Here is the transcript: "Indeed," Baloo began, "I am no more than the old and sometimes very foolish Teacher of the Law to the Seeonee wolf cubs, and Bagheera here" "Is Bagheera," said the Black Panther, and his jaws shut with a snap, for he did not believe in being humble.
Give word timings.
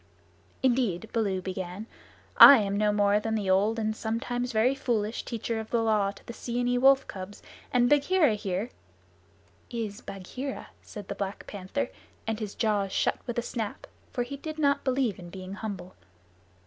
"Indeed," 0.63 1.11
Baloo 1.13 1.43
began, 1.43 1.85
"I 2.35 2.57
am 2.57 2.75
no 2.75 2.91
more 2.91 3.19
than 3.19 3.35
the 3.35 3.51
old 3.51 3.77
and 3.77 3.95
sometimes 3.95 4.51
very 4.51 4.73
foolish 4.73 5.21
Teacher 5.23 5.59
of 5.59 5.69
the 5.69 5.83
Law 5.83 6.09
to 6.09 6.25
the 6.25 6.33
Seeonee 6.33 6.79
wolf 6.79 7.05
cubs, 7.07 7.43
and 7.71 7.87
Bagheera 7.87 8.33
here" 8.33 8.71
"Is 9.69 10.01
Bagheera," 10.01 10.69
said 10.81 11.07
the 11.07 11.13
Black 11.13 11.45
Panther, 11.45 11.89
and 12.25 12.39
his 12.39 12.55
jaws 12.55 12.91
shut 12.91 13.19
with 13.27 13.37
a 13.37 13.43
snap, 13.43 13.85
for 14.11 14.23
he 14.23 14.37
did 14.37 14.57
not 14.57 14.83
believe 14.83 15.19
in 15.19 15.29
being 15.29 15.53
humble. 15.53 15.93